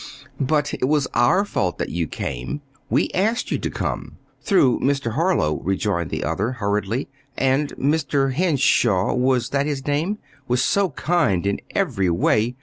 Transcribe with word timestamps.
"But 0.39 0.73
it 0.73 0.87
was 0.87 1.07
our 1.13 1.45
fault 1.45 1.77
that 1.77 1.89
you 1.89 2.07
came. 2.07 2.61
We 2.89 3.11
asked 3.13 3.51
you 3.51 3.59
to 3.59 3.69
come 3.69 4.17
through 4.41 4.79
Mr. 4.79 5.11
Harlow," 5.11 5.61
rejoined 5.61 6.09
the 6.09 6.23
other, 6.23 6.53
hurriedly. 6.53 7.07
"And 7.37 7.69
Mr. 7.77 8.33
Henshaw 8.33 9.13
was 9.13 9.49
that 9.49 9.67
his 9.67 9.85
name? 9.85 10.17
was 10.47 10.63
so 10.63 10.89
kind 10.89 11.45
in 11.45 11.59
every 11.75 12.09
way. 12.09 12.55